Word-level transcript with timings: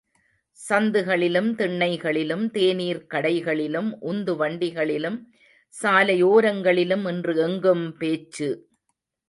சந்துகளிலும், 0.59 1.49
திண்ணைகளிலும் 1.55 2.45
தேநீர் 2.51 3.01
கடைகளிலும் 3.13 3.91
உந்து 4.01 4.35
வண்டிகளிலும் 4.35 5.19
சாலை 5.73 6.23
ஓரங்களிலும் 6.23 7.05
இன்று 7.07 7.35
எங்கும் 7.41 7.97
பேச்சு! 7.97 8.49